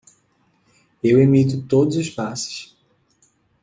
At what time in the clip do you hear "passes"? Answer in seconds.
2.09-2.75